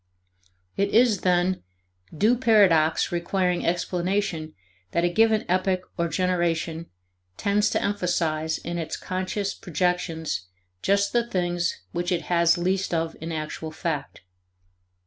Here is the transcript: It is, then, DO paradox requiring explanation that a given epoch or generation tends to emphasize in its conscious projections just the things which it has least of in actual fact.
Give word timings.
It 0.77 0.89
is, 0.95 1.21
then, 1.21 1.61
DO 2.17 2.35
paradox 2.39 3.11
requiring 3.11 3.63
explanation 3.63 4.55
that 4.93 5.03
a 5.03 5.09
given 5.09 5.45
epoch 5.47 5.91
or 5.95 6.07
generation 6.07 6.87
tends 7.37 7.69
to 7.69 7.83
emphasize 7.83 8.57
in 8.57 8.79
its 8.79 8.97
conscious 8.97 9.53
projections 9.53 10.47
just 10.81 11.13
the 11.13 11.27
things 11.29 11.81
which 11.91 12.11
it 12.11 12.23
has 12.23 12.57
least 12.57 12.95
of 12.95 13.15
in 13.21 13.31
actual 13.31 13.69
fact. 13.69 14.21